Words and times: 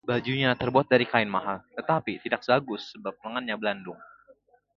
bajunya 0.09 0.49
terbuat 0.61 0.85
dari 0.93 1.05
kain 1.11 1.29
mahal, 1.35 1.57
tetapi 1.77 2.11
tidak 2.25 2.41
bagus 2.49 2.81
sebab 2.97 3.13
lengannya 3.23 3.53
belandung 3.61 3.99